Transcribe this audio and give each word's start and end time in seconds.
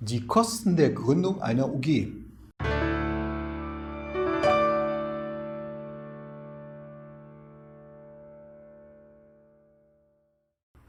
Die 0.00 0.28
Kosten 0.28 0.76
der 0.76 0.90
Gründung 0.90 1.42
einer 1.42 1.74
UG. 1.74 2.06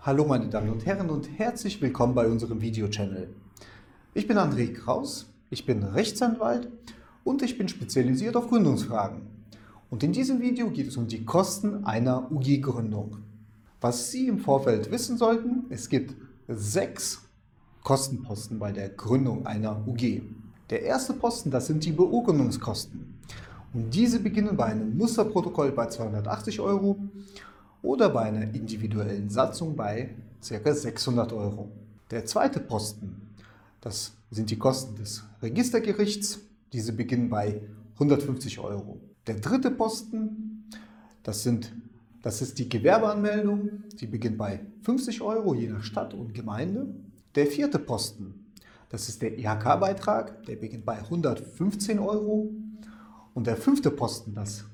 Hallo 0.01 0.25
meine 0.27 0.47
Damen 0.49 0.69
und 0.69 0.85
Herren 0.85 1.09
und 1.09 1.27
herzlich 1.39 1.81
willkommen 1.81 2.13
bei 2.13 2.27
unserem 2.27 2.61
Video-Channel. 2.61 3.33
Ich 4.13 4.27
bin 4.27 4.37
André 4.37 4.71
Kraus, 4.73 5.33
ich 5.49 5.65
bin 5.65 5.81
Rechtsanwalt 5.81 6.67
und 7.23 7.41
ich 7.41 7.57
bin 7.57 7.67
spezialisiert 7.67 8.35
auf 8.35 8.49
Gründungsfragen. 8.49 9.21
Und 9.89 10.03
in 10.03 10.13
diesem 10.13 10.39
Video 10.39 10.69
geht 10.69 10.87
es 10.87 10.97
um 10.97 11.07
die 11.07 11.25
Kosten 11.25 11.83
einer 11.83 12.31
UG-Gründung. 12.31 13.17
Was 13.81 14.11
Sie 14.11 14.27
im 14.27 14.37
Vorfeld 14.37 14.91
wissen 14.91 15.17
sollten, 15.17 15.65
es 15.71 15.89
gibt 15.89 16.13
sechs 16.47 17.27
Kostenposten 17.83 18.59
bei 18.59 18.71
der 18.71 18.89
Gründung 18.89 19.45
einer 19.45 19.87
UG. 19.87 20.21
Der 20.69 20.83
erste 20.83 21.13
Posten, 21.13 21.49
das 21.49 21.67
sind 21.67 21.83
die 21.83 21.91
Beurkundungskosten. 21.91 23.19
Und 23.73 23.93
diese 23.93 24.19
beginnen 24.19 24.57
bei 24.57 24.65
einem 24.65 24.97
Musterprotokoll 24.97 25.71
bei 25.71 25.87
280 25.87 26.59
Euro 26.59 26.97
oder 27.81 28.09
bei 28.09 28.23
einer 28.23 28.53
individuellen 28.53 29.29
Satzung 29.29 29.75
bei 29.75 30.09
ca. 30.47 30.73
600 30.73 31.33
Euro. 31.33 31.69
Der 32.11 32.25
zweite 32.25 32.59
Posten, 32.59 33.29
das 33.81 34.13
sind 34.31 34.49
die 34.49 34.57
Kosten 34.57 34.95
des 34.95 35.23
Registergerichts. 35.41 36.39
Diese 36.73 36.93
beginnen 36.93 37.29
bei 37.29 37.61
150 37.95 38.59
Euro. 38.59 38.99
Der 39.27 39.35
dritte 39.35 39.71
Posten, 39.71 40.69
das, 41.23 41.43
sind, 41.43 41.71
das 42.21 42.41
ist 42.41 42.59
die 42.59 42.69
Gewerbeanmeldung. 42.69 43.83
Die 43.99 44.07
beginnt 44.07 44.37
bei 44.37 44.61
50 44.83 45.21
Euro 45.21 45.53
je 45.53 45.69
nach 45.69 45.83
Stadt 45.83 46.13
und 46.13 46.33
Gemeinde. 46.33 46.87
Der 47.35 47.47
vierte 47.47 47.79
Posten, 47.79 48.45
das 48.89 49.07
ist 49.07 49.21
der 49.21 49.37
IHK-Beitrag. 49.37 50.45
Der 50.45 50.55
beginnt 50.55 50.85
bei 50.85 50.97
115 50.97 51.99
Euro. 51.99 52.49
Und 53.33 53.47
der 53.47 53.55
fünfte 53.55 53.91
Posten, 53.91 54.33
das 54.33 54.65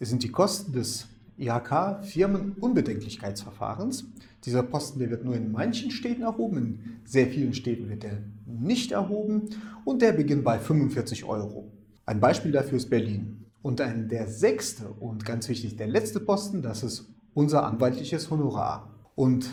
sind 0.00 0.22
die 0.22 0.30
Kosten 0.30 0.72
des 0.72 1.06
IHK-Firmenunbedenklichkeitsverfahrens. 1.38 4.06
Dieser 4.44 4.62
Posten 4.62 4.98
der 4.98 5.10
wird 5.10 5.24
nur 5.24 5.36
in 5.36 5.52
manchen 5.52 5.90
Städten 5.90 6.22
erhoben, 6.22 6.56
in 6.56 6.78
sehr 7.04 7.26
vielen 7.26 7.52
Städten 7.54 7.88
wird 7.88 8.04
er 8.04 8.22
nicht 8.46 8.92
erhoben 8.92 9.48
und 9.84 10.02
der 10.02 10.12
beginnt 10.12 10.44
bei 10.44 10.58
45 10.58 11.24
Euro. 11.24 11.72
Ein 12.06 12.20
Beispiel 12.20 12.52
dafür 12.52 12.76
ist 12.78 12.90
Berlin. 12.90 13.46
Und 13.62 13.80
ein, 13.80 14.08
der 14.08 14.28
sechste 14.28 14.88
und 14.88 15.24
ganz 15.24 15.48
wichtig 15.48 15.76
der 15.76 15.86
letzte 15.86 16.20
Posten, 16.20 16.60
das 16.60 16.82
ist 16.82 17.06
unser 17.32 17.64
anwaltliches 17.64 18.30
Honorar. 18.30 18.90
Und 19.14 19.48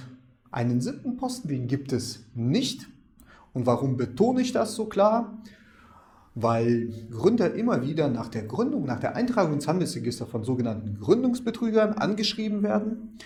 einen 0.52 0.82
siebten 0.82 1.18
Posten, 1.18 1.48
den 1.48 1.68
gibt 1.68 1.94
es 1.94 2.26
nicht. 2.36 2.88
Und 3.54 3.66
warum 3.66 3.98
betone 3.98 4.42
ich 4.42 4.52
das 4.52 4.76
so 4.76 4.86
klar? 4.86 5.38
weil 6.36 6.90
Gründer 7.12 7.54
immer 7.54 7.82
wieder 7.82 8.08
nach 8.08 8.30
der 8.30 8.44
Gründung, 8.44 8.86
nach 8.86 9.00
der 9.00 9.16
Eintragung 9.16 9.54
ins 9.54 9.68
Handelsregister 9.68 10.26
von 10.26 10.44
sogenannten 10.44 11.00
Gründungsbetrügern 11.00 11.94
angeschrieben 11.94 12.64
werden. 12.64 13.18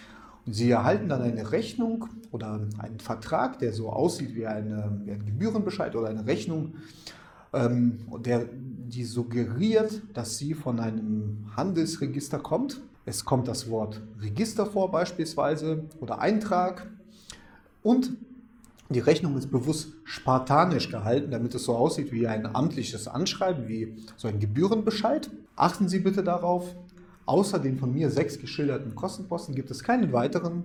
Und 0.46 0.53
sie 0.53 0.70
erhalten 0.70 1.09
dann 1.09 1.22
eine 1.22 1.52
Rechnung 1.52 2.08
oder 2.31 2.68
einen 2.78 3.00
Vertrag, 3.00 3.59
der 3.59 3.73
so 3.73 3.90
aussieht 3.90 4.36
wie, 4.36 4.48
eine, 4.48 5.02
wie 5.03 5.12
ein 5.12 5.26
Gebührenbescheid 5.26 5.96
oder 5.96 6.09
eine 6.09 6.26
Rechnung, 6.26 6.76
ähm, 7.53 8.00
der, 8.20 8.48
die 8.53 9.03
suggeriert, 9.03 10.02
dass 10.14 10.38
sie 10.38 10.53
von 10.53 10.80
einem 10.80 11.46
Handelsregister 11.56 12.40
kommt. 12.40 12.81
Es 13.06 13.23
kommt 13.23 13.48
das 13.48 13.70
Wort 13.70 14.02
Register 14.20 14.66
vor 14.66 14.92
beispielsweise 14.92 15.86
oder 16.00 16.20
Eintrag 16.20 16.88
und 17.86 18.14
die 18.89 19.00
Rechnung 19.00 19.38
ist 19.38 19.52
bewusst 19.52 19.94
spartanisch 20.05 20.89
gehalten, 20.89 21.30
damit 21.30 21.53
es 21.53 21.66
so 21.66 21.75
aussieht 21.75 22.11
wie 22.11 22.25
ein 22.25 22.55
amtliches 22.55 23.08
Anschreiben, 23.08 23.67
wie 23.67 23.95
so 24.17 24.28
ein 24.28 24.39
Gebührenbescheid. 24.39 25.30
Achten 25.55 25.88
Sie 25.88 26.00
bitte 26.00 26.23
darauf. 26.23 26.75
Außer 27.28 27.59
den 27.59 27.78
von 27.78 27.94
mir 27.94 28.09
sechs 28.09 28.40
geschilderten 28.40 28.96
Kostenposten 28.96 29.53
gibt 29.53 29.69
es 29.69 29.84
keinen 29.84 30.13
weiteren. 30.13 30.63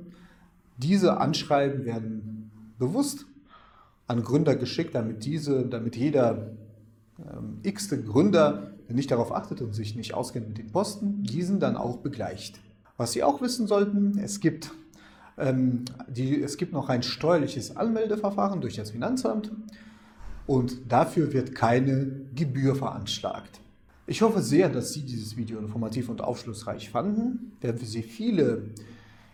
Diese 0.79 1.19
Anschreiben 1.19 1.85
werden 1.85 2.51
bewusst 2.79 3.27
an 4.07 4.23
Gründer 4.23 4.57
geschickt, 4.57 4.95
damit 4.95 5.27
diese, 5.27 5.67
damit 5.67 5.95
jeder 5.95 6.53
ähm, 7.19 7.59
x-te 7.63 8.03
Gründer, 8.03 8.73
der 8.89 8.95
nicht 8.95 9.11
darauf 9.11 9.31
achtet 9.35 9.61
und 9.61 9.75
sich 9.75 9.95
nicht 9.95 10.15
auskennt 10.15 10.49
mit 10.49 10.57
den 10.57 10.73
Posten, 10.73 11.23
diesen 11.23 11.61
dann 11.61 11.77
auch 11.77 11.99
begleicht. 11.99 12.61
Was 12.97 13.13
Sie 13.13 13.23
auch 13.23 13.43
wissen 13.43 13.67
sollten, 13.67 14.19
es 14.19 14.41
gibt 14.41 14.73
ähm, 15.41 15.85
die, 16.09 16.43
es 16.43 16.57
gibt 16.57 16.73
noch 16.73 16.89
ein 16.89 17.03
steuerliches 17.03 17.77
Anmeldeverfahren 17.77 18.61
durch 18.61 18.77
das 18.77 18.91
Finanzamt 18.91 19.51
und 20.47 20.91
dafür 20.91 21.33
wird 21.33 21.55
keine 21.55 22.11
Gebühr 22.35 22.75
veranschlagt. 22.75 23.61
Ich 24.07 24.23
hoffe 24.23 24.43
sehr, 24.43 24.69
dass 24.69 24.93
Sie 24.93 25.03
dieses 25.03 25.37
Video 25.37 25.61
informativ 25.61 26.09
und 26.09 26.21
aufschlussreich 26.21 26.91
fanden. 26.91 27.53
Wir 27.61 27.71
haben 27.71 27.79
für 27.79 27.87
Sie 27.87 28.03
viele 28.03 28.65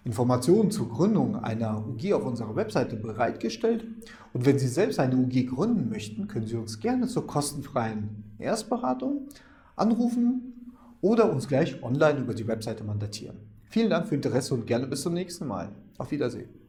Informationen 0.04 0.70
zur 0.70 0.88
Gründung 0.88 1.36
einer 1.36 1.84
UG 1.88 2.12
auf 2.12 2.26
unserer 2.26 2.54
Webseite 2.54 2.96
bereitgestellt. 2.96 3.86
Und 4.32 4.44
wenn 4.44 4.58
Sie 4.58 4.68
selbst 4.68 5.00
eine 5.00 5.16
UG 5.16 5.46
gründen 5.46 5.88
möchten, 5.88 6.28
können 6.28 6.46
Sie 6.46 6.56
uns 6.56 6.78
gerne 6.78 7.06
zur 7.06 7.26
kostenfreien 7.26 8.24
Erstberatung 8.38 9.28
anrufen 9.74 10.74
oder 11.00 11.32
uns 11.32 11.48
gleich 11.48 11.82
online 11.82 12.20
über 12.20 12.34
die 12.34 12.46
Webseite 12.46 12.84
mandatieren. 12.84 13.38
Vielen 13.64 13.90
Dank 13.90 14.06
für 14.06 14.14
Ihr 14.14 14.18
Interesse 14.18 14.54
und 14.54 14.66
gerne 14.66 14.86
bis 14.86 15.02
zum 15.02 15.14
nächsten 15.14 15.46
Mal. 15.46 15.70
Auf 15.98 16.10
Wiedersehen. 16.10 16.65